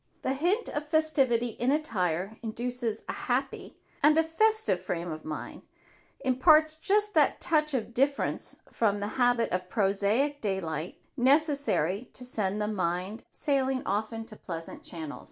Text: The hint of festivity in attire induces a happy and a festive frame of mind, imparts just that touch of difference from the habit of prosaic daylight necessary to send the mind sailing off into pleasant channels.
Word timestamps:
The 0.23 0.33
hint 0.33 0.67
of 0.69 0.87
festivity 0.87 1.49
in 1.49 1.69
attire 1.69 2.39
induces 2.41 3.03
a 3.07 3.13
happy 3.13 3.77
and 4.01 4.17
a 4.17 4.23
festive 4.23 4.81
frame 4.81 5.11
of 5.11 5.23
mind, 5.23 5.61
imparts 6.21 6.73
just 6.73 7.13
that 7.13 7.39
touch 7.39 7.75
of 7.75 7.93
difference 7.93 8.57
from 8.71 8.99
the 8.99 9.09
habit 9.21 9.51
of 9.51 9.69
prosaic 9.69 10.41
daylight 10.41 10.97
necessary 11.15 12.09
to 12.13 12.25
send 12.25 12.59
the 12.59 12.67
mind 12.67 13.25
sailing 13.29 13.85
off 13.85 14.11
into 14.11 14.35
pleasant 14.35 14.81
channels. 14.81 15.19